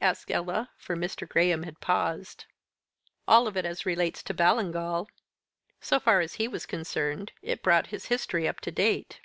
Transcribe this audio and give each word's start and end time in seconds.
asked 0.00 0.28
Ella, 0.28 0.72
for 0.76 0.96
Mr. 0.96 1.28
Graham 1.28 1.62
had 1.62 1.78
paused. 1.78 2.46
"All 3.28 3.46
of 3.46 3.56
it 3.56 3.64
as 3.64 3.78
it 3.82 3.86
relates 3.86 4.24
to 4.24 4.34
Ballingall. 4.34 5.06
So 5.80 6.00
far 6.00 6.20
as 6.20 6.32
he 6.34 6.48
was 6.48 6.66
concerned, 6.66 7.30
it 7.42 7.62
brought 7.62 7.86
his 7.94 8.06
history 8.06 8.48
up 8.48 8.58
to 8.62 8.72
date." 8.72 9.20